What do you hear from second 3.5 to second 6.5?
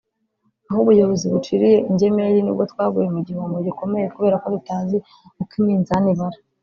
gikomeye kubera ko tutazi uko iminzani ibara